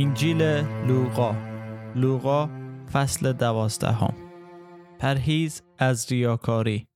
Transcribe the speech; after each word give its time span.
انجیل 0.00 0.42
لوقا 0.86 1.34
لوقا 1.94 2.48
فصل 2.92 3.32
دوازدهم 3.32 4.14
پرهیز 4.98 5.62
از 5.78 6.12
ریاکاری. 6.12 6.86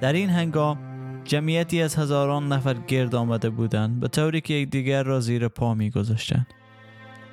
در 0.00 0.12
این 0.12 0.30
هنگام 0.30 0.78
جمعیتی 1.24 1.82
از 1.82 1.96
هزاران 1.96 2.52
نفر 2.52 2.74
گرد 2.74 3.14
آمده 3.14 3.50
بودند 3.50 4.00
به 4.00 4.08
طوری 4.08 4.40
که 4.40 4.54
یکدیگر 4.54 5.02
را 5.02 5.20
زیر 5.20 5.48
پا 5.48 5.74
می 5.74 5.90
گذاشتند 5.90 6.46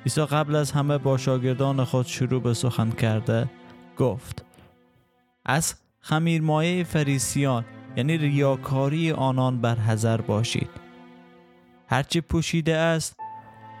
عیسی 0.04 0.24
قبل 0.24 0.56
از 0.56 0.72
همه 0.72 0.98
با 0.98 1.18
شاگردان 1.18 1.84
خود 1.84 2.06
شروع 2.06 2.42
به 2.42 2.54
سخن 2.54 2.90
کرده 2.90 3.50
گفت 3.98 4.44
از 5.44 5.74
خمیرمایه 6.00 6.84
فریسیان 6.84 7.64
یعنی 7.96 8.18
ریاکاری 8.18 9.12
آنان 9.12 9.60
بر 9.60 9.76
حذر 9.76 10.20
باشید. 10.20 10.70
هرچی 11.88 12.20
پوشیده 12.20 12.76
است 12.76 13.16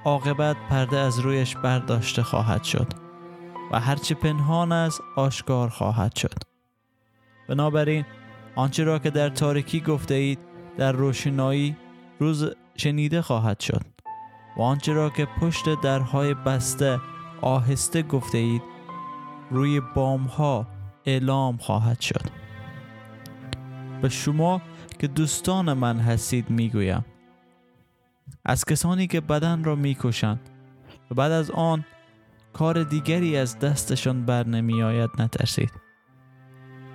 عاقبت 0.06 0.56
پرده 0.70 0.98
از 0.98 1.18
رویش 1.18 1.56
برداشته 1.56 2.22
خواهد 2.22 2.64
شد 2.64 2.86
و 3.72 3.80
هرچه 3.80 4.14
پنهان 4.14 4.72
است 4.72 5.00
آشکار 5.16 5.68
خواهد 5.68 6.16
شد. 6.16 6.34
بنابراین 7.48 8.04
آنچه 8.56 8.84
را 8.84 8.98
که 8.98 9.10
در 9.10 9.28
تاریکی 9.28 9.80
گفته 9.80 10.14
اید 10.14 10.38
در 10.78 10.92
روشنایی 10.92 11.76
روز 12.18 12.50
شنیده 12.76 13.22
خواهد 13.22 13.60
شد 13.60 13.82
و 14.56 14.62
آنچه 14.62 14.92
را 14.92 15.10
که 15.10 15.28
پشت 15.40 15.80
درهای 15.82 16.34
بسته 16.34 17.00
آهسته 17.42 18.02
گفته 18.02 18.38
اید 18.38 18.62
روی 19.50 19.80
بام 19.94 20.22
ها 20.22 20.66
اعلام 21.04 21.56
خواهد 21.56 22.00
شد. 22.00 22.22
به 24.02 24.08
شما 24.08 24.62
که 24.98 25.06
دوستان 25.06 25.72
من 25.72 25.98
هستید 25.98 26.50
می‌گویم. 26.50 27.04
از 28.48 28.64
کسانی 28.64 29.06
که 29.06 29.20
بدن 29.20 29.64
را 29.64 29.74
می‌کشند 29.74 30.40
و 31.10 31.14
بعد 31.14 31.32
از 31.32 31.50
آن 31.50 31.84
کار 32.52 32.82
دیگری 32.82 33.36
از 33.36 33.58
دستشان 33.58 34.24
بر 34.24 34.46
نمی 34.46 34.82
آید 34.82 35.10
نترسید. 35.18 35.72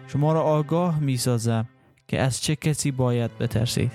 شما 0.07 0.33
را 0.33 0.41
آگاه 0.41 0.99
می 0.99 1.17
سازم 1.17 1.65
که 2.07 2.21
از 2.21 2.41
چه 2.41 2.55
کسی 2.55 2.91
باید 2.91 3.37
بترسید. 3.37 3.91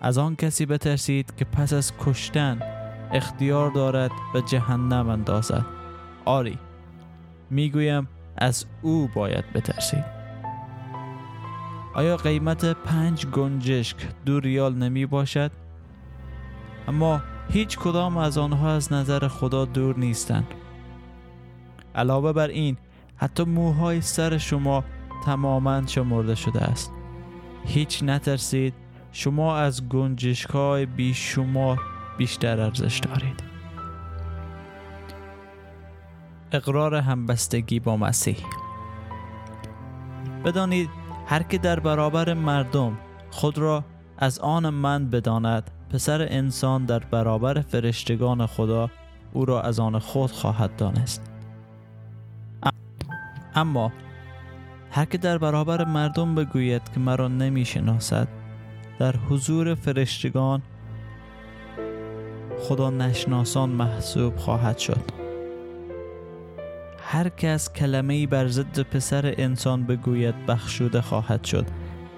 از 0.00 0.18
آن 0.18 0.36
کسی 0.36 0.66
بترسید 0.66 1.36
که 1.36 1.44
پس 1.44 1.72
از 1.72 1.92
کشتن 1.98 2.58
اختیار 3.12 3.70
دارد 3.70 4.10
به 4.32 4.42
جهنم 4.42 5.08
اندازد. 5.08 5.66
آری 6.24 6.58
می‌گویم 7.50 8.08
از 8.36 8.66
او 8.82 9.08
باید 9.14 9.52
بترسید. 9.52 10.04
آیا 11.94 12.16
قیمت 12.16 12.64
پنج 12.64 13.26
گنجشک 13.26 13.96
دو 14.24 14.40
ریال 14.40 14.74
نمی 14.74 15.06
باشد؟ 15.06 15.67
اما 16.88 17.22
هیچ 17.48 17.78
کدام 17.78 18.16
از 18.16 18.38
آنها 18.38 18.74
از 18.74 18.92
نظر 18.92 19.28
خدا 19.28 19.64
دور 19.64 19.98
نیستند. 19.98 20.46
علاوه 21.94 22.32
بر 22.32 22.48
این 22.48 22.76
حتی 23.16 23.44
موهای 23.44 24.00
سر 24.00 24.38
شما 24.38 24.84
تماما 25.24 25.86
شمرده 25.86 26.34
شده 26.34 26.60
است. 26.60 26.92
هیچ 27.64 28.02
نترسید 28.02 28.74
شما 29.12 29.56
از 29.56 29.88
گنجشکای 29.88 30.86
بیشمار 30.86 31.80
بیشتر 32.18 32.60
ارزش 32.60 32.98
دارید. 32.98 33.42
اقرار 36.52 36.94
همبستگی 36.94 37.80
با 37.80 37.96
مسیح. 37.96 38.38
بدانید 40.44 40.90
هر 41.26 41.42
که 41.42 41.58
در 41.58 41.80
برابر 41.80 42.34
مردم 42.34 42.98
خود 43.30 43.58
را 43.58 43.84
از 44.18 44.38
آن 44.38 44.70
من 44.70 45.10
بداند 45.10 45.70
پسر 45.90 46.26
انسان 46.30 46.84
در 46.84 46.98
برابر 46.98 47.60
فرشتگان 47.60 48.46
خدا 48.46 48.90
او 49.32 49.44
را 49.44 49.62
از 49.62 49.80
آن 49.80 49.98
خود 49.98 50.30
خواهد 50.30 50.76
دانست. 50.76 51.30
اما 53.54 53.92
هر 54.90 55.04
که 55.04 55.18
در 55.18 55.38
برابر 55.38 55.84
مردم 55.84 56.34
بگوید 56.34 56.82
که 56.94 57.00
مرا 57.00 57.28
نمی 57.28 57.64
شناسد 57.64 58.28
در 58.98 59.16
حضور 59.16 59.74
فرشتگان 59.74 60.62
خدا 62.58 62.90
نشناسان 62.90 63.70
محسوب 63.70 64.36
خواهد 64.36 64.78
شد. 64.78 65.00
هر 67.02 67.28
کس 67.28 67.72
کلمه 67.72 68.14
ای 68.14 68.26
بر 68.26 68.48
ضد 68.48 68.80
پسر 68.80 69.34
انسان 69.38 69.84
بگوید 69.84 70.46
بخشوده 70.46 71.00
خواهد 71.00 71.44
شد. 71.44 71.66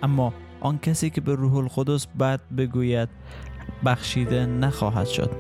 اما 0.03 0.33
آن 0.61 0.79
کسی 0.79 1.11
که 1.11 1.21
به 1.21 1.35
روح 1.35 1.57
القدس 1.57 2.07
بد 2.07 2.41
بگوید 2.57 3.09
بخشیده 3.85 4.47
نخواهد 4.47 5.07
شد. 5.07 5.31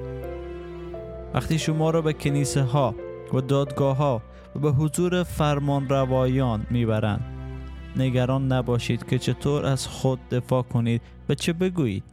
وقتی 1.34 1.58
شما 1.58 1.90
را 1.90 2.02
به 2.02 2.12
کنیسه 2.12 2.62
ها 2.62 2.94
و 3.34 3.40
دادگاه 3.40 3.96
ها 3.96 4.22
و 4.56 4.58
به 4.58 4.70
حضور 4.70 5.22
فرمان 5.22 5.88
روایان 5.88 6.66
می‌برند 6.70 7.24
نگران 7.96 8.52
نباشید 8.52 9.06
که 9.06 9.18
چطور 9.18 9.66
از 9.66 9.86
خود 9.86 10.28
دفاع 10.28 10.62
کنید 10.62 11.02
و 11.28 11.34
چه 11.34 11.52
بگویید. 11.52 12.04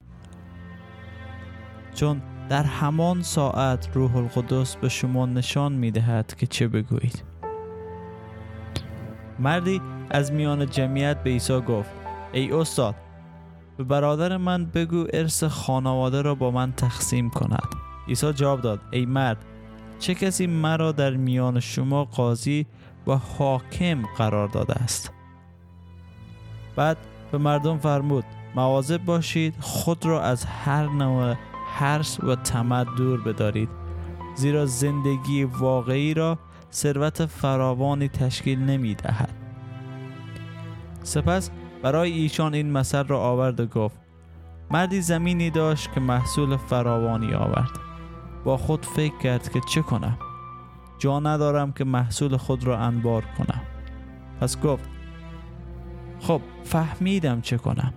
چون 1.96 2.22
در 2.50 2.64
همان 2.64 3.22
ساعت 3.22 3.90
روح 3.94 4.16
القدس 4.16 4.76
به 4.76 4.90
شما 4.90 5.26
نشان 5.26 5.74
می 5.74 5.92
دهد 5.92 6.36
که 6.36 6.48
چه 6.48 6.68
بگویید. 6.68 7.24
مردی 9.40 9.82
از 10.10 10.32
میان 10.32 10.70
جمعیت 10.70 11.24
به 11.24 11.30
عیسی 11.30 11.62
گفت 11.62 11.90
ای 12.32 12.52
استاد 12.52 12.96
به 13.78 13.84
برادر 13.84 14.38
من 14.38 14.66
بگو 14.66 15.06
ارث 15.14 15.44
خانواده 15.44 16.22
را 16.22 16.36
با 16.36 16.52
من 16.52 16.72
تقسیم 16.72 17.30
کند. 17.30 17.68
عیسی 18.08 18.34
جواب 18.34 18.62
داد 18.62 18.80
ای 18.92 19.06
مرد 19.06 19.46
چه 20.00 20.16
کسی 20.16 20.48
مرا 20.48 20.92
در 20.92 21.12
میان 21.12 21.60
شما 21.60 22.06
قاضی 22.06 22.66
و 23.08 23.16
حاکم 23.16 24.02
قرار 24.18 24.48
داده 24.48 24.74
است؟ 24.74 25.12
بعد 26.76 26.98
به 27.32 27.38
مردم 27.38 27.78
فرمود 27.78 28.24
مواظب 28.56 29.06
باشید 29.06 29.56
خود 29.60 30.06
را 30.06 30.22
از 30.22 30.46
هر 30.46 30.86
نوع 30.90 31.36
حرس 31.74 32.20
و 32.24 32.36
طمع 32.36 32.84
دور 32.84 33.22
بدارید 33.22 33.70
زیرا 34.36 34.66
زندگی 34.66 35.44
واقعی 35.44 36.14
را 36.14 36.40
ثروت 36.72 37.26
فراوانی 37.26 38.10
تشکیل 38.10 38.60
نمی 38.60 38.96
دهد. 38.96 39.34
سپس 41.04 41.52
برای 41.84 42.12
ایشان 42.12 42.54
این 42.54 42.72
مثل 42.72 43.08
را 43.08 43.20
آورد 43.20 43.60
و 43.60 43.66
گفت 43.66 43.98
مردی 44.72 45.02
زمینی 45.02 45.50
داشت 45.50 45.94
که 45.94 46.00
محصول 46.00 46.58
فراوانی 46.58 47.34
آورد. 47.34 47.80
با 48.44 48.58
خود 48.58 48.86
فکر 48.86 49.18
کرد 49.18 49.50
که 49.50 49.62
چه 49.70 49.82
کنم؟ 49.82 50.18
جا 51.00 51.20
ندارم 51.20 51.72
که 51.72 51.84
محصول 51.84 52.38
خود 52.38 52.64
را 52.64 52.78
انبار 52.78 53.24
کنم. 53.38 53.62
پس 54.42 54.62
گفت 54.62 54.90
خب 56.20 56.42
فهمیدم 56.64 57.42
چه 57.42 57.58
کنم. 57.58 57.94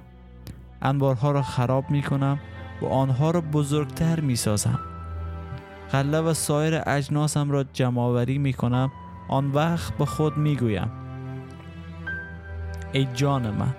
انبارها 0.83 1.31
را 1.31 1.43
خراب 1.43 1.91
می 1.91 2.03
کنم 2.03 2.39
و 2.83 2.87
آنها 2.87 3.31
را 3.31 3.41
بزرگتر 3.41 4.21
می 4.21 4.37
سازم. 4.37 4.79
غله 5.93 6.21
و 6.21 6.35
سایر 6.35 6.83
اجناسم 6.87 7.51
را 7.51 7.65
جمعآوری 7.65 8.39
می 8.39 8.53
کنم. 8.53 8.91
آن 9.29 9.53
وقت 9.53 9.99
به 9.99 10.05
خود 10.05 10.37
می 10.37 10.57
گویم. 10.57 11.00
ای 12.93 13.09
جان 13.15 13.51
من 13.51 13.75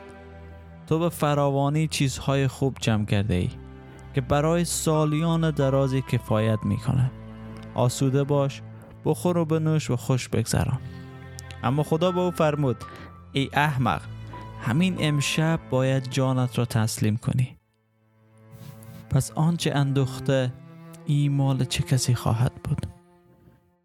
تو 0.87 0.99
به 0.99 1.09
فراوانی 1.09 1.87
چیزهای 1.87 2.47
خوب 2.47 2.77
جمع 2.79 3.05
کرده 3.05 3.33
ای 3.33 3.49
که 4.13 4.21
برای 4.21 4.65
سالیان 4.65 5.51
درازی 5.51 6.01
کفایت 6.01 6.59
می 6.63 6.77
کنه. 6.77 7.11
آسوده 7.75 8.23
باش 8.23 8.61
بخور 9.05 9.37
و 9.37 9.45
بنوش 9.45 9.89
و 9.89 9.95
خوش 9.95 10.29
بگذران. 10.29 10.79
اما 11.63 11.83
خدا 11.83 12.11
به 12.11 12.19
او 12.19 12.31
فرمود 12.31 12.77
ای 13.31 13.49
احمق 13.53 14.01
همین 14.61 14.95
امشب 14.99 15.59
باید 15.69 16.09
جانت 16.09 16.57
را 16.57 16.65
تسلیم 16.65 17.17
کنی. 17.17 17.57
پس 19.09 19.31
آنچه 19.31 19.71
اندوخته 19.75 20.53
این 21.05 21.31
مال 21.31 21.65
چه 21.65 21.83
کسی 21.83 22.15
خواهد 22.15 22.53
بود؟ 22.63 22.87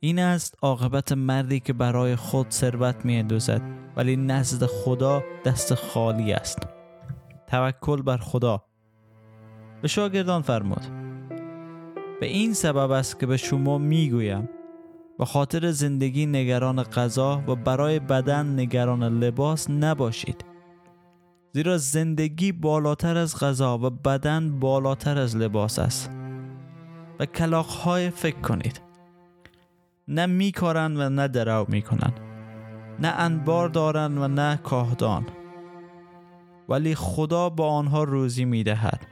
این 0.01 0.19
است 0.19 0.57
عاقبت 0.63 1.13
مردی 1.13 1.61
که 1.61 1.73
برای 1.73 2.17
خود 2.17 2.51
ثروت 2.51 3.05
می 3.05 3.17
اندوزد 3.17 3.86
ولی 3.97 4.17
نزد 4.17 4.67
خدا 4.67 5.23
دست 5.45 5.75
خالی 5.75 6.33
است. 6.33 6.59
توکل 7.47 8.03
بر 8.03 8.17
خدا. 8.17 8.65
به 9.83 9.89
شاگردان 9.89 10.43
فرمود. 10.43 10.83
به 12.21 12.27
این 12.27 12.55
سبب 12.55 12.91
است 12.91 13.21
که 13.21 13.27
به 13.27 13.37
شما 13.37 13.79
می‌گویم 13.79 14.49
به 15.19 15.25
خاطر 15.25 15.71
زندگی 15.71 16.27
نگران 16.27 16.83
غذا 16.83 17.43
و 17.47 17.55
برای 17.55 17.99
بدن 17.99 18.61
نگران 18.61 19.03
لباس 19.03 19.71
نباشید. 19.71 20.45
زیرا 21.53 21.79
زندگی 21.79 22.53
بالاتر 22.53 23.17
از 23.17 23.39
غذا 23.39 23.79
و 23.79 23.91
بدن 23.91 24.61
بالاتر 24.61 25.19
از 25.19 25.37
لباس 25.37 25.79
است. 25.79 26.11
و 27.21 27.27
کلاقهای 27.27 28.11
فکر 28.11 28.41
کنید. 28.41 28.81
نه 30.09 30.27
میکارند 30.27 30.99
و 30.99 31.09
نه 31.09 31.29
درو 31.29 31.67
می‌کنند. 31.69 32.21
نه 33.01 33.09
انبار 33.09 33.69
دارند 33.69 34.19
و 34.19 34.29
نه 34.29 34.57
کاهدان. 34.57 35.27
ولی 36.69 36.95
خدا 36.95 37.49
با 37.49 37.69
آنها 37.71 38.05
روزی 38.05 38.45
می‌دهد. 38.45 39.07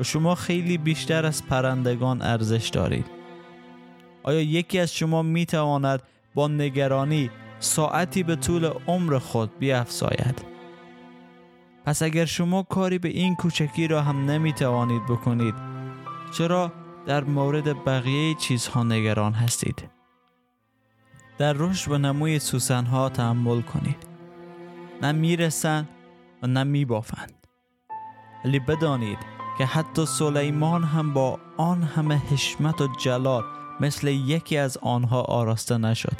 و 0.00 0.02
شما 0.02 0.34
خیلی 0.34 0.78
بیشتر 0.78 1.26
از 1.26 1.46
پرندگان 1.46 2.22
ارزش 2.22 2.68
دارید. 2.68 3.06
آیا 4.22 4.40
یکی 4.40 4.78
از 4.78 4.94
شما 4.94 5.22
می 5.22 5.46
تواند 5.46 6.02
با 6.34 6.48
نگرانی 6.48 7.30
ساعتی 7.58 8.22
به 8.22 8.36
طول 8.36 8.70
عمر 8.86 9.18
خود 9.18 9.58
بیافزاید؟ 9.58 10.44
پس 11.84 12.02
اگر 12.02 12.24
شما 12.24 12.62
کاری 12.62 12.98
به 12.98 13.08
این 13.08 13.34
کوچکی 13.36 13.88
را 13.88 14.02
هم 14.02 14.30
نمی 14.30 14.52
توانید 14.52 15.02
بکنید 15.06 15.54
چرا 16.38 16.72
در 17.06 17.24
مورد 17.24 17.84
بقیه 17.84 18.34
چیزها 18.34 18.82
نگران 18.82 19.32
هستید؟ 19.32 19.97
در 21.38 21.52
رشد 21.52 21.90
و 21.90 21.98
نموی 21.98 22.38
سوسن 22.38 22.84
ها 22.84 23.08
تحمل 23.08 23.62
کنید. 23.62 24.06
نه 25.02 25.12
می‌رسند 25.12 25.88
و 26.42 26.46
نه 26.46 26.64
میبافند. 26.64 27.32
ولی 28.44 28.58
بدانید 28.58 29.18
که 29.58 29.66
حتی 29.66 30.06
سلیمان 30.06 30.84
هم 30.84 31.12
با 31.12 31.38
آن 31.56 31.82
همه 31.82 32.16
حشمت 32.16 32.80
و 32.80 32.88
جلال 33.00 33.44
مثل 33.80 34.08
یکی 34.08 34.56
از 34.56 34.76
آنها 34.76 35.22
آراسته 35.22 35.78
نشد. 35.78 36.16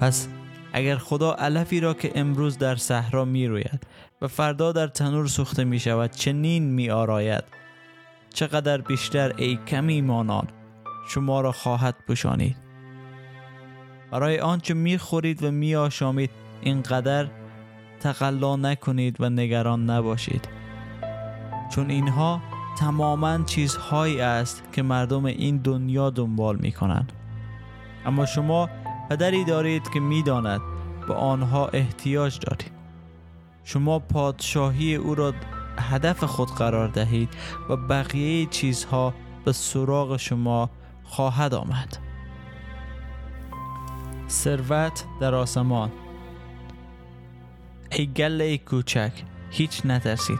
پس 0.00 0.28
اگر 0.72 0.96
خدا 0.96 1.32
علفی 1.32 1.80
را 1.80 1.94
که 1.94 2.12
امروز 2.14 2.58
در 2.58 2.76
صحرا 2.76 3.24
می 3.24 3.46
روید 3.46 3.86
و 4.22 4.28
فردا 4.28 4.72
در 4.72 4.86
تنور 4.86 5.26
سوخته 5.26 5.64
می 5.64 5.80
شود 5.80 6.10
چنین 6.10 6.62
می 6.62 6.90
آراید 6.90 7.44
چقدر 8.34 8.80
بیشتر 8.80 9.32
ای 9.36 9.58
کم 9.66 9.86
ایمانان 9.86 10.48
شما 11.08 11.40
را 11.40 11.52
خواهد 11.52 11.94
پوشانید. 12.06 12.69
برای 14.10 14.38
آنچه 14.38 14.74
می 14.74 14.98
خورید 14.98 15.42
و 15.42 15.50
می 15.50 15.74
آشامید 15.74 16.30
اینقدر 16.60 17.28
تقلا 18.00 18.56
نکنید 18.56 19.20
و 19.20 19.30
نگران 19.30 19.90
نباشید. 19.90 20.48
چون 21.70 21.90
اینها 21.90 22.40
تماما 22.78 23.38
چیزهایی 23.42 24.20
است 24.20 24.62
که 24.72 24.82
مردم 24.82 25.24
این 25.24 25.56
دنیا 25.56 26.10
دنبال 26.10 26.56
می 26.56 26.72
کنند 26.72 27.12
اما 28.06 28.26
شما 28.26 28.68
پدری 29.10 29.44
دارید 29.44 29.90
که 29.90 30.00
می‌داند 30.00 30.60
به 31.08 31.14
آنها 31.14 31.66
احتیاج 31.66 32.38
دارید. 32.38 32.70
شما 33.64 33.98
پادشاهی 33.98 34.94
او 34.94 35.14
را 35.14 35.34
هدف 35.78 36.24
خود 36.24 36.48
قرار 36.48 36.88
دهید 36.88 37.28
و 37.68 37.76
بقیه 37.76 38.46
چیزها 38.46 39.14
به 39.44 39.52
سراغ 39.52 40.16
شما 40.16 40.70
خواهد 41.04 41.54
آمد. 41.54 42.09
ثروت 44.30 45.04
در 45.20 45.34
آسمان. 45.34 45.90
ای 47.92 48.06
گله 48.06 48.58
کوچک 48.58 49.12
هیچ 49.50 49.86
نترسید. 49.86 50.38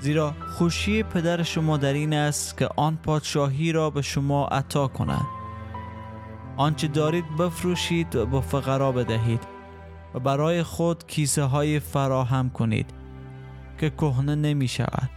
زیرا 0.00 0.34
خوشی 0.56 1.02
پدر 1.02 1.42
شما 1.42 1.76
در 1.76 1.92
این 1.92 2.14
است 2.14 2.58
که 2.58 2.68
آن 2.76 2.96
پادشاهی 2.96 3.72
را 3.72 3.90
به 3.90 4.02
شما 4.02 4.46
عطا 4.46 4.88
کند. 4.88 5.24
آنچه 6.56 6.88
دارید 6.88 7.36
بفروشید 7.36 8.16
و 8.16 8.26
به 8.26 8.40
فقرا 8.40 8.92
بدهید 8.92 9.42
و 10.14 10.20
برای 10.20 10.62
خود 10.62 11.06
کیسه 11.06 11.42
های 11.42 11.80
فراهم 11.80 12.50
کنید 12.50 12.90
که 13.78 13.90
کهنه 13.90 14.34
نمی 14.34 14.68
شود. 14.68 15.10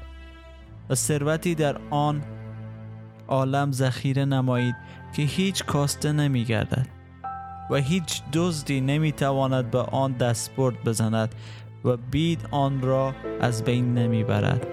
و 0.90 0.96
ثروتی 0.96 1.56
در 1.56 1.78
آن 1.90 2.24
عالم 3.28 3.72
ذخیره 3.72 4.26
نمایید 4.26 4.76
که 5.16 5.22
هیچ 5.22 5.66
کاسته 5.66 6.12
نمی 6.12 6.44
گردد. 6.44 6.95
و 7.70 7.76
هیچ 7.76 8.22
دزدی 8.34 8.82
نمی 8.82 9.12
تواند 9.12 9.72
به 9.72 9.80
آن 9.80 10.12
دستبرد 10.12 10.84
بزند 10.84 11.36
و 11.86 11.98
بید 11.98 12.48
آن 12.52 12.82
را 12.82 13.14
از 13.42 13.64
بین 13.64 13.94
نمی 13.94 14.24
برد 14.24 14.68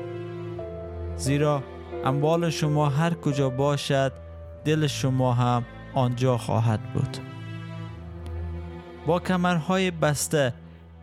زیرا 1.17 1.63
اموال 2.05 2.51
شما 2.51 2.89
هر 2.89 3.15
کجا 3.15 3.51
باشد 3.51 4.13
دل 4.65 4.87
شما 4.87 5.33
هم 5.33 5.65
آنجا 5.95 6.39
خواهد 6.39 6.81
بود. 6.93 7.17
با 9.07 9.21
کمرهای 9.21 9.91
بسته 9.91 10.55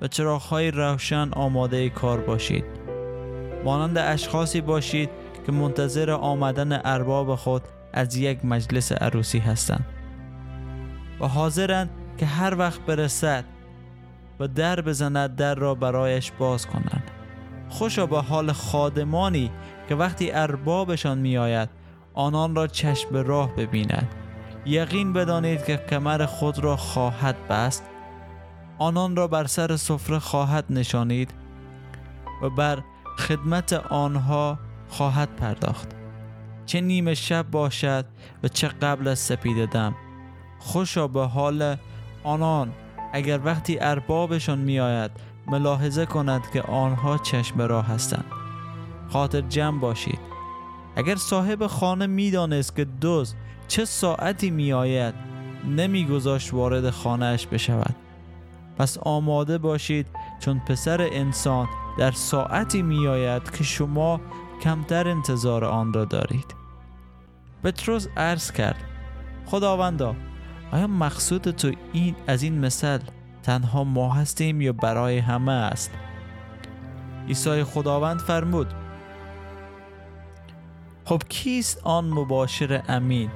و 0.01 0.07
چراغهای 0.07 0.71
روشن 0.71 1.29
آماده 1.33 1.89
کار 1.89 2.21
باشید. 2.21 2.65
مانند 3.65 3.97
اشخاصی 3.97 4.61
باشید 4.61 5.09
که 5.45 5.51
منتظر 5.51 6.11
آمدن 6.11 6.81
ارباب 6.85 7.35
خود 7.35 7.61
از 7.93 8.15
یک 8.15 8.45
مجلس 8.45 8.91
عروسی 8.91 9.39
هستند. 9.39 9.98
و 11.19 11.27
حاضرند 11.27 11.89
که 12.17 12.25
هر 12.25 12.55
وقت 12.57 12.81
برسد 12.81 13.45
و 14.39 14.47
در 14.47 14.81
بزند 14.81 15.35
در 15.35 15.55
را 15.55 15.75
برایش 15.75 16.31
باز 16.31 16.67
کنند. 16.67 17.11
خوشا 17.69 18.05
به 18.05 18.21
حال 18.21 18.51
خادمانی 18.51 19.51
که 19.89 19.95
وقتی 19.95 20.31
اربابشان 20.31 21.17
میآید 21.17 21.69
آنان 22.13 22.55
را 22.55 22.67
چشم 22.67 23.15
راه 23.15 23.55
ببیند. 23.55 24.15
یقین 24.65 25.13
بدانید 25.13 25.65
که 25.65 25.77
کمر 25.77 26.25
خود 26.25 26.59
را 26.59 26.75
خواهد 26.75 27.47
بست. 27.47 27.83
آنان 28.77 29.15
را 29.15 29.27
بر 29.27 29.45
سر 29.45 29.75
سفره 29.75 30.19
خواهد 30.19 30.65
نشانید 30.69 31.33
و 32.41 32.49
بر 32.49 32.83
خدمت 33.17 33.73
آنها 33.73 34.59
خواهد 34.89 35.35
پرداخت. 35.35 35.89
چه 36.65 36.81
نیمه 36.81 37.13
شب 37.13 37.45
باشد 37.51 38.05
و 38.43 38.47
چه 38.47 38.67
قبل 38.67 39.07
از 39.07 39.19
سپید 39.19 39.65
دم. 39.65 39.95
خوشا 40.59 41.07
به 41.07 41.25
حال 41.25 41.75
آنان. 42.23 42.73
اگر 43.13 43.39
وقتی 43.43 43.79
اربابشان 43.79 44.59
میآید 44.59 45.11
ملاحظه 45.47 46.05
کند 46.05 46.51
که 46.53 46.61
آنها 46.61 47.17
چشم 47.17 47.61
راه 47.61 47.87
هستند. 47.87 48.25
خاطر 49.09 49.41
جمع 49.41 49.79
باشید. 49.79 50.19
اگر 50.95 51.15
صاحب 51.15 51.67
خانه 51.67 52.07
می‌دانست 52.07 52.75
که 52.75 52.85
دوست 52.85 53.35
چه 53.67 53.85
ساعتی 53.85 54.49
میآید 54.49 55.13
نمیگذاشت 55.65 56.53
وارد 56.53 56.89
خانهاش 56.89 57.47
بشود. 57.47 57.95
پس 58.77 58.97
آماده 58.97 59.57
باشید 59.57 60.07
چون 60.39 60.59
پسر 60.59 61.01
انسان 61.01 61.67
در 61.97 62.11
ساعتی 62.11 62.81
میآید 62.81 63.51
که 63.51 63.63
شما 63.63 64.21
کمتر 64.61 65.07
انتظار 65.07 65.65
آن 65.65 65.93
را 65.93 66.05
دارید. 66.05 66.55
پتروس 67.63 68.07
عرض 68.17 68.51
کرد 68.51 68.83
خداوندا 69.45 70.15
آیا 70.71 70.87
مقصود 70.87 71.41
تو 71.41 71.71
این 71.93 72.15
از 72.27 72.43
این 72.43 72.59
مثل 72.59 72.99
تنها 73.43 73.83
ما 73.83 74.13
هستیم 74.13 74.61
یا 74.61 74.73
برای 74.73 75.17
همه 75.17 75.51
است؟ 75.51 75.91
عیسی 77.27 77.63
خداوند 77.63 78.19
فرمود 78.19 78.73
خب 81.05 81.21
کیست 81.29 81.81
آن 81.83 82.09
مباشر 82.09 82.83
امین 82.87 83.29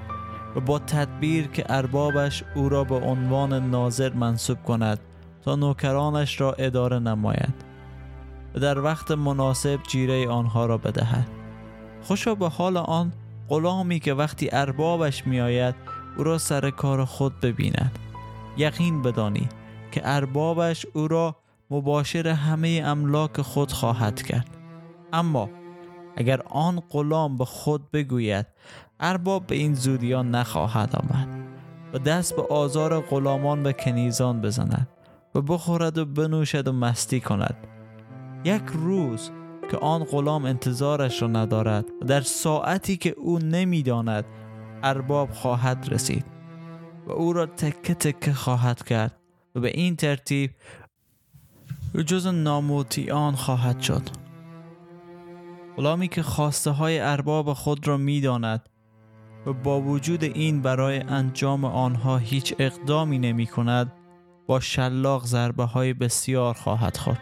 و 0.55 0.59
با 0.59 0.79
تدبیر 0.79 1.47
که 1.47 1.65
اربابش 1.69 2.43
او 2.55 2.69
را 2.69 2.83
به 2.83 2.95
عنوان 2.95 3.69
ناظر 3.69 4.13
منصوب 4.13 4.63
کند 4.63 4.99
تا 5.41 5.55
نوکرانش 5.55 6.41
را 6.41 6.53
اداره 6.53 6.99
نماید 6.99 7.53
و 8.55 8.59
در 8.59 8.79
وقت 8.79 9.11
مناسب 9.11 9.79
جیره 9.87 10.29
آنها 10.29 10.65
را 10.65 10.77
بدهد؟ 10.77 11.27
خوشا 12.03 12.35
به 12.35 12.49
حال 12.49 12.77
آن 12.77 13.11
غلامی 13.49 13.99
که 13.99 14.13
وقتی 14.13 14.49
اربابش 14.51 15.27
میآید 15.27 15.75
او 16.17 16.23
را 16.23 16.37
سر 16.37 16.69
کار 16.69 17.05
خود 17.05 17.39
ببیند. 17.39 17.99
یقین 18.57 19.01
بدانی 19.01 19.49
که 19.91 20.01
اربابش 20.03 20.85
او 20.93 21.07
را 21.07 21.35
مباشر 21.71 22.27
همه 22.27 22.81
املاک 22.85 23.41
خود 23.41 23.71
خواهد 23.71 24.21
کرد. 24.21 24.57
اما 25.13 25.49
اگر 26.15 26.41
آن 26.49 26.79
غلام 26.89 27.37
به 27.37 27.45
خود 27.45 27.91
بگوید 27.91 28.45
ارباب 28.99 29.47
به 29.47 29.55
این 29.55 29.73
زودیان 29.73 30.35
نخواهد 30.35 30.95
آمد 30.95 31.27
و 31.93 31.97
دست 31.97 32.35
به 32.35 32.41
آزار 32.41 32.99
غلامان 33.01 33.63
به 33.63 33.73
کنیزان 33.73 34.41
بزند 34.41 34.87
و 35.35 35.41
بخورد 35.41 35.97
و 35.97 36.05
بنوشد 36.05 36.67
و 36.67 36.71
مستی 36.71 37.19
کند. 37.19 37.55
یک 38.43 38.63
روز 38.73 39.31
که 39.71 39.77
آن 39.77 40.03
غلام 40.03 40.45
انتظارش 40.45 41.21
را 41.21 41.27
ندارد 41.27 41.85
و 42.01 42.05
در 42.05 42.21
ساعتی 42.21 42.97
که 42.97 43.09
او 43.09 43.39
نمی‌داند 43.39 44.25
ارباب 44.83 45.31
خواهد 45.31 45.87
رسید 45.91 46.25
و 47.07 47.11
او 47.11 47.33
را 47.33 47.45
تکه 47.45 47.93
تکه 47.93 48.33
خواهد 48.33 48.83
کرد 48.83 49.19
و 49.55 49.59
به 49.59 49.69
این 49.69 49.95
ترتیب 49.95 50.51
جز 52.05 52.27
ناموتیان 52.27 53.35
خواهد 53.35 53.81
شد. 53.81 54.01
غلامی 55.77 56.07
که 56.07 56.23
خواسته 56.23 56.71
های 56.71 56.99
ارباب 56.99 57.53
خود 57.53 57.87
را 57.87 57.97
می‌داند 57.97 58.69
و 59.45 59.53
با 59.53 59.81
وجود 59.81 60.23
این 60.23 60.61
برای 60.61 60.99
انجام 60.99 61.65
آنها 61.65 62.17
هیچ 62.17 62.55
اقدامی 62.59 63.19
نمی 63.19 63.47
کند 63.47 63.91
با 64.47 64.59
شلاق 64.59 65.25
ضربه 65.25 65.63
های 65.63 65.93
بسیار 65.93 66.53
خواهد 66.53 66.97
خورد. 66.97 67.19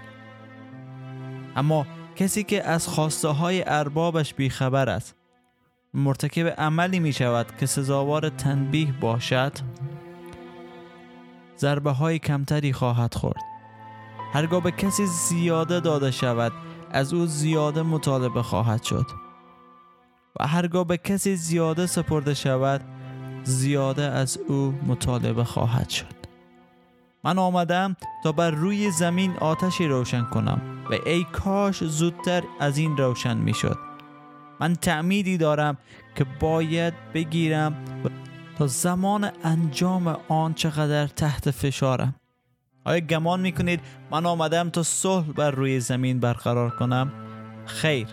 اما 1.55 1.85
کسی 2.15 2.43
که 2.43 2.63
از 2.63 2.87
خواسته 2.87 3.27
های 3.27 3.63
اربابش 3.67 4.33
بیخبر 4.33 4.89
است 4.89 5.20
مرتکب 5.93 6.47
عملی 6.47 6.99
می 6.99 7.13
شود 7.13 7.57
که 7.59 7.65
سزاوار 7.65 8.29
تنبیه 8.29 8.91
باشد 8.91 9.51
ضربه 11.57 11.91
های 11.91 12.19
کمتری 12.19 12.73
خواهد 12.73 13.13
خورد. 13.13 13.41
هرگاه 14.33 14.63
به 14.63 14.71
کسی 14.71 15.05
زیاده 15.05 15.79
داده 15.79 16.11
شود 16.11 16.51
از 16.91 17.13
او 17.13 17.25
زیاده 17.25 17.81
مطالبه 17.81 18.41
خواهد 18.41 18.83
شد. 18.83 19.05
و 20.39 20.47
هرگاه 20.47 20.87
به 20.87 20.97
کسی 20.97 21.35
زیاده 21.35 21.85
سپرده 21.85 22.33
شود 22.33 22.81
زیاده 23.43 24.03
از 24.03 24.37
او 24.47 24.73
مطالبه 24.87 25.43
خواهد 25.43 25.89
شد. 25.89 26.21
من 27.23 27.39
آمدم 27.39 27.95
تا 28.23 28.31
بر 28.31 28.51
روی 28.51 28.91
زمین 28.91 29.37
آتشی 29.37 29.87
روشن 29.87 30.23
کنم 30.23 30.61
و 30.89 30.95
ای 31.05 31.23
کاش 31.23 31.83
زودتر 31.83 32.43
از 32.59 32.77
این 32.77 32.97
روشن 32.97 33.37
می 33.37 33.53
شد 33.53 33.90
من 34.61 34.75
تعمیدی 34.75 35.37
دارم 35.37 35.77
که 36.15 36.25
باید 36.39 36.93
بگیرم 37.13 37.75
تا 38.57 38.67
زمان 38.67 39.31
انجام 39.43 40.17
آن 40.27 40.53
چقدر 40.53 41.07
تحت 41.07 41.51
فشارم. 41.51 42.15
آیا 42.85 42.99
گمان 42.99 43.39
می 43.39 43.51
کنید 43.51 43.79
من 44.11 44.25
آمدم 44.25 44.69
تا 44.69 44.83
صلح 44.83 45.25
بر 45.25 45.51
روی 45.51 45.79
زمین 45.79 46.19
برقرار 46.19 46.69
کنم؟ 46.69 47.11
خیر. 47.65 48.07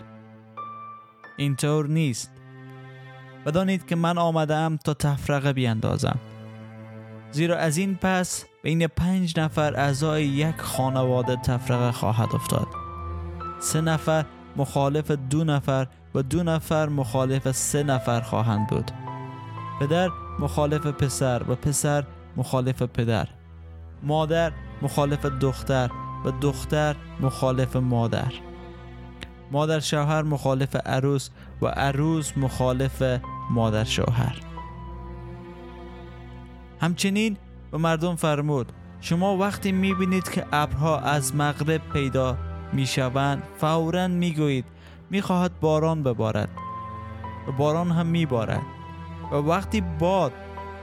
اینطور 1.37 1.87
نیست. 1.87 2.31
بدانید 3.45 3.85
که 3.85 3.95
من 3.95 4.17
آمدم 4.17 4.77
تا 4.77 4.93
تفرقه 4.93 5.53
بیاندازم. 5.53 6.19
زیرا 7.31 7.57
از 7.57 7.77
این 7.77 7.95
پس 7.95 8.45
بین 8.63 8.87
پنج 8.87 9.39
نفر 9.39 9.75
اعضای 9.75 10.25
یک 10.25 10.55
خانواده 10.57 11.35
تفرقه 11.35 11.91
خواهد 11.91 12.35
افتاد. 12.35 12.67
سه 13.59 13.81
نفر 13.81 14.25
مخالف 14.57 15.11
دو 15.11 15.43
نفر 15.43 15.87
و 16.15 16.21
دو 16.21 16.43
نفر 16.43 16.89
مخالف 16.89 17.51
سه 17.51 17.83
نفر 17.83 18.21
خواهند 18.21 18.67
بود. 18.67 18.91
پدر 19.79 20.09
مخالف 20.39 20.85
پسر 20.85 21.43
و 21.47 21.55
پسر 21.55 22.03
مخالف 22.37 22.81
پدر. 22.81 23.27
مادر 24.03 24.51
مخالف 24.81 25.25
دختر 25.25 25.89
و 26.25 26.31
دختر 26.41 26.95
مخالف 27.19 27.75
مادر. 27.75 28.33
مادر 29.51 29.79
شوهر 29.79 30.23
مخالف 30.23 30.75
عروس 30.75 31.29
و 31.61 31.67
عروس 31.67 32.37
مخالف 32.37 33.03
مادر 33.51 33.83
شوهر. 33.83 34.39
همچنین 36.81 37.37
به 37.71 37.77
مردم 37.77 38.15
فرمود 38.15 38.71
شما 39.01 39.37
وقتی 39.37 39.71
می‌بینید 39.71 40.29
که 40.29 40.45
ابرها 40.51 40.99
از 40.99 41.35
مغرب 41.35 41.81
پیدا 41.93 42.37
می‌شوند 42.73 43.43
فورا 43.57 44.07
می‌گویید 44.07 44.65
می‌خواهد 45.09 45.59
باران 45.59 46.03
ببارد 46.03 46.49
و 47.47 47.51
باران 47.51 47.91
هم 47.91 48.05
میبارد 48.05 48.61
و 49.31 49.35
وقتی 49.35 49.81
باد 49.81 50.33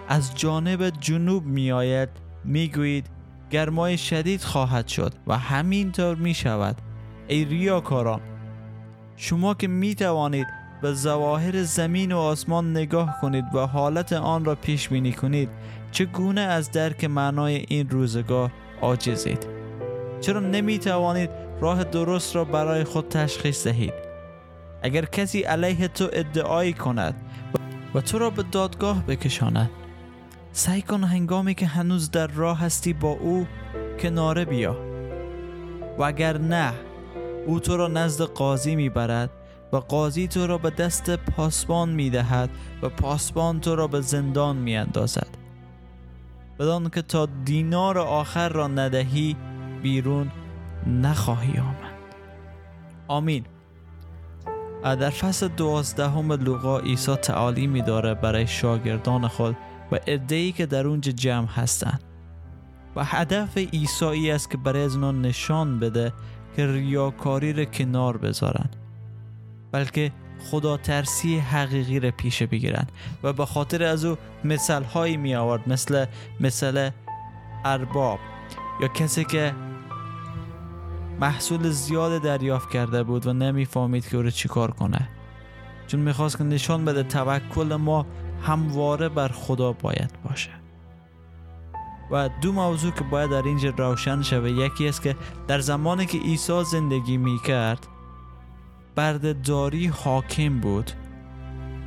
از 0.09 0.35
جانب 0.35 0.91
جنوب 0.91 1.47
میآید 1.47 2.09
می‌گویید 2.45 3.07
گرمای 3.51 3.99
شدید 3.99 4.41
خواهد 4.43 4.89
شد 4.89 5.13
و 5.27 5.39
همینطور 5.39 6.15
می 6.15 6.35
شود 6.35 6.77
ای 7.29 7.45
ریاکاران 7.45 8.21
شما 9.17 9.55
که 9.55 9.69
می 9.69 9.95
توانید 9.95 10.47
به 10.83 10.93
ظواهر 10.93 11.63
زمین 11.63 12.13
و 12.13 12.19
آسمان 12.19 12.71
نگاه 12.71 13.19
کنید 13.21 13.45
و 13.55 13.67
حالت 13.67 14.13
آن 14.13 14.45
را 14.45 14.55
پیش 14.55 14.89
بینی 14.89 15.13
کنید 15.13 15.49
چگونه 15.91 16.41
از 16.41 16.71
درک 16.71 17.05
معنای 17.05 17.65
این 17.69 17.91
روزگار 17.91 18.53
عاجزید؟ 18.83 19.47
چرا 20.21 20.41
نمی 20.41 20.79
توانید 20.79 21.31
راه 21.61 21.85
درست 21.85 22.37
را 22.37 22.45
برای 22.45 22.85
خود 22.85 23.09
تشخیص 23.09 23.67
دهید؟ 23.67 24.06
اگر 24.87 25.05
کسی 25.05 25.41
علیه 25.43 25.89
تو 25.89 26.09
ادعایی 26.13 26.73
کند 26.73 27.15
و 27.95 28.01
تو 28.01 28.19
را 28.19 28.31
به 28.31 28.43
دادگاه 28.43 29.07
بکشاند 29.07 29.71
سعی 30.53 30.83
کن 30.83 31.05
هنگامی 31.05 31.55
که 31.55 31.67
هنوز 31.67 32.11
در 32.11 32.27
راه 32.27 32.61
هستی 32.61 32.93
با 32.93 33.09
او 33.09 33.47
کناره 34.01 34.45
بیا. 34.45 34.77
و 35.99 36.03
اگر 36.03 36.39
نه 36.39 36.73
او 37.47 37.61
تو 37.61 37.77
را 37.77 37.89
نزد 37.89 38.25
قاضی 38.25 38.77
می‌برد 38.77 39.31
و 39.73 39.77
قاضی 39.77 40.29
تو 40.29 40.47
را 40.47 40.59
به 40.59 40.71
دست 40.71 41.17
پاسبان 41.17 41.89
می‌دهد 41.89 42.51
و 42.83 42.89
پاسبان 42.89 43.61
تو 43.61 43.77
را 43.77 43.87
به 43.87 44.01
زندان 44.01 44.57
میاندازد. 44.57 45.29
بدان 46.59 46.91
که 46.91 47.03
تا 47.03 47.29
دینار 47.45 47.99
آخر 47.99 48.49
را 48.49 48.69
ندهی 48.69 49.37
بیرون 49.83 50.31
نخواهی 50.87 51.59
آمد. 51.59 51.97
آمین. 53.09 53.45
در 54.83 55.11
فصل 55.11 55.49
دوازدهم 55.49 56.33
لوقا 56.33 56.79
عیسی 56.79 57.15
تعالیمی 57.15 57.83
داره 57.83 58.15
برای 58.15 58.47
شاگردان 58.47 59.29
خود 59.29 59.57
و 59.93 59.99
ادهی 60.07 60.53
که 60.53 60.67
در 60.67 60.87
اونجا 60.87 61.13
جمع 61.13 61.47
هستند. 61.47 62.01
و 62.97 63.05
هدف 63.05 63.59
عیسی 63.59 64.31
است 64.31 64.51
که 64.51 64.57
برای 64.57 64.83
از 64.83 64.99
نشان 64.99 65.79
بده 65.79 66.13
که 66.57 66.67
ریاکاری 66.67 67.53
را 67.53 67.65
کنار 67.65 68.17
بذارن 68.17 68.69
بلکه 69.73 70.13
خدا 70.51 70.77
ترسی 70.77 71.39
حقیقی 71.39 72.01
را 72.01 72.11
پیش 72.11 72.43
بگیرن 72.43 72.87
و 73.23 73.33
به 73.33 73.47
خاطر 73.47 73.83
از 73.83 74.05
او 74.05 74.17
مثل 74.45 74.83
هایی 74.83 75.17
می 75.17 75.35
آورد 75.35 75.69
مثل 75.69 76.07
مثل 76.41 76.91
ارباب 77.65 78.19
یا 78.81 78.89
کسی 78.89 79.25
که 79.25 79.53
محصول 81.21 81.71
زیاد 81.71 82.23
دریافت 82.23 82.71
کرده 82.71 83.03
بود 83.03 83.27
و 83.27 83.33
نمی‌فهمید 83.33 84.09
که 84.09 84.17
او 84.17 84.23
رو 84.23 84.31
چیکار 84.31 84.71
کنه. 84.71 85.09
چون 85.87 86.01
می‌خواست 86.01 86.39
که 86.39 86.45
نشان 86.45 86.85
بده 86.85 87.03
توکل 87.03 87.77
ما 87.77 88.07
همواره 88.43 89.09
بر 89.09 89.29
خدا 89.29 89.73
باید 89.73 90.11
باشه. 90.25 90.51
و 92.11 92.29
دو 92.43 92.53
موضوع 92.53 92.93
که 92.93 93.05
باید 93.05 93.31
در 93.31 93.43
اینجا 93.43 93.75
روشن 93.77 94.23
شوه 94.23 94.51
یکی 94.51 94.89
است 94.89 95.03
که 95.03 95.17
در 95.49 95.59
زمانی 95.59 96.07
که 96.07 96.19
عیسی 96.19 96.65
زندگی 96.65 97.17
می 97.17 97.39
کرد 97.47 97.87
بردهداری 98.95 99.87
حاکم 99.87 100.61
بود 100.61 100.91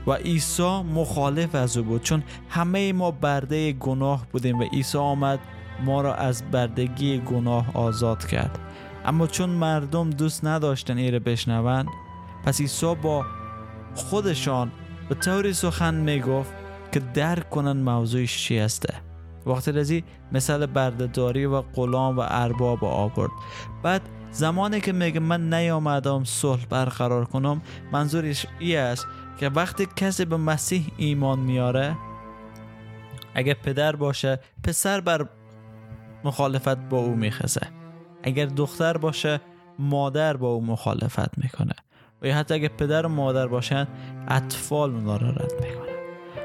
و 0.07 0.13
عیسی 0.13 0.81
مخالف 0.81 1.55
از 1.55 1.77
او 1.77 1.83
بود. 1.83 2.01
چون 2.01 2.23
همه 2.49 2.93
ما 2.93 3.11
برده 3.11 3.71
گناه 3.71 4.25
بودیم 4.31 4.59
و 4.59 4.63
عیسی 4.63 4.97
آمد 4.97 5.39
ما 5.85 6.01
را 6.01 6.15
از 6.15 6.51
بردگی 6.51 7.19
گناه 7.19 7.65
آزاد 7.73 8.27
کرد. 8.27 8.59
اما 9.05 9.27
چون 9.27 9.49
مردم 9.49 10.09
دوست 10.09 10.45
نداشتن 10.45 10.97
ایره 10.97 11.19
بشنون 11.19 11.85
پس 12.45 12.61
عیسی 12.61 12.95
با 12.95 13.25
خودشان 13.95 14.71
به 15.09 15.15
طوری 15.15 15.53
سخن 15.53 15.95
می‌گفت 15.95 16.53
که 16.91 16.99
درک 16.99 17.49
کنن 17.49 17.81
موضوعش 17.81 18.37
چی 18.37 18.57
هسته. 18.57 18.93
وقتی 19.45 19.71
رزی 19.71 20.03
مثل 20.31 20.65
بردهداری 20.65 21.45
و 21.45 21.61
غلام 21.61 22.17
و 22.17 22.23
ارباب 22.27 22.83
آورد. 22.85 23.31
بعد 23.83 24.01
زمانی 24.31 24.81
که 24.81 24.91
میگه 24.91 25.19
من 25.19 25.53
نیامدم 25.53 26.23
صلح 26.23 26.65
برقرار 26.65 27.25
کنم 27.25 27.61
منظورش 27.91 28.45
ای 28.59 28.75
است 28.75 29.07
که 29.39 29.49
وقتی 29.49 29.87
کسی 29.95 30.25
به 30.25 30.37
مسیح 30.37 30.91
ایمان 30.97 31.39
میاره 31.39 31.97
اگر 33.35 33.53
پدر 33.53 33.95
باشه 33.95 34.39
پسر 34.63 35.01
بر 35.01 35.29
مخالفت 36.23 36.77
با 36.77 36.97
او 36.97 37.15
میخزه. 37.15 37.78
اگر 38.23 38.45
دختر 38.45 38.97
باشه 38.97 39.41
مادر 39.79 40.37
با 40.37 40.47
او 40.47 40.65
مخالفت 40.65 41.37
می‌کنه. 41.37 41.73
و 42.21 42.27
یا 42.27 42.35
حتی 42.35 42.53
اگر 42.53 42.67
پدر 42.67 43.05
و 43.05 43.09
مادر 43.09 43.47
باشن 43.47 43.87
اطفال 44.27 44.95
اونا 44.95 45.17
را 45.17 45.29
رد 45.29 45.53
می‌کنه. 45.53 45.89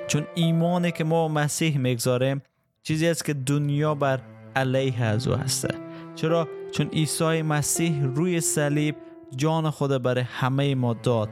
چون 0.07 0.27
ایمانی 0.35 0.93
که 0.93 1.05
ما 1.05 1.29
مسیح 1.29 1.79
می‌گذاریم 1.79 2.43
چیزی 2.83 3.09
است 3.09 3.25
که 3.25 3.35
دنیا 3.35 3.95
بر 3.95 4.21
علیه 4.57 5.05
از 5.05 5.29
او 5.29 5.35
هسته. 5.35 5.75
چرا؟ 6.15 6.49
چون 6.73 6.87
عیسی 6.87 7.43
مسیح 7.43 8.05
روی 8.05 8.41
صلیب 8.41 8.97
جان 9.37 9.71
خود 9.71 10.03
برای 10.03 10.25
همه 10.29 10.75
ما 10.75 10.95
داد. 10.95 11.29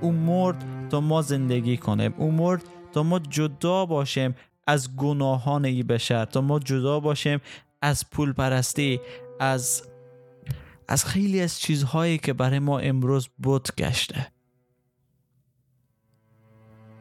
او 0.00 0.12
مرد 0.12 0.64
تا 0.90 1.00
ما 1.00 1.22
زندگی 1.22 1.76
کنیم. 1.76 2.14
او 2.16 2.32
مرد 2.32 2.62
تا 2.92 3.02
ما 3.02 3.18
جدا 3.18 3.86
باشیم 3.86 4.34
از 4.66 4.96
گناهان 4.96 5.64
ای 5.64 5.82
بشر. 5.82 6.24
تا 6.24 6.40
ما 6.40 6.58
جدا 6.58 7.00
باشیم 7.00 7.40
از 7.82 8.10
پول 8.10 8.32
پرستی 8.32 9.00
از 9.40 9.82
از 10.88 11.04
خیلی 11.04 11.40
از 11.40 11.60
چیزهایی 11.60 12.18
که 12.18 12.32
برای 12.32 12.58
ما 12.58 12.78
امروز 12.78 13.28
بود 13.38 13.68
گشته. 13.78 14.32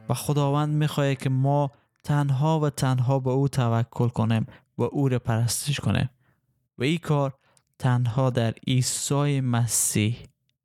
و 0.10 0.14
خداوند 0.14 0.76
می‌خواه 0.76 1.16
که 1.16 1.30
ما 1.30 1.72
تنها 2.04 2.60
و 2.60 2.70
تنها 2.70 3.20
به 3.20 3.30
او 3.30 3.48
توکل 3.48 4.08
کنیم 4.08 4.46
و 4.78 4.84
او 4.84 5.10
را 5.10 5.20
پرستش 5.20 5.80
کنیم. 5.80 6.10
و 6.78 6.84
این 6.84 6.98
کار 6.98 7.34
تنها 7.80 8.30
در 8.30 8.54
عیسی 8.68 9.42
مسیح 9.42 10.18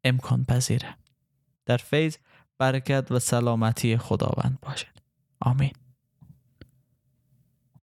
امکان 0.05 0.45
پذیره. 0.45 0.97
در 1.67 1.77
فیض 1.77 2.17
برکت 2.59 3.13
و 3.13 3.19
سلامتی 3.19 3.97
خداوند 3.97 4.59
باشد. 4.63 4.99
آمین. 5.41 5.82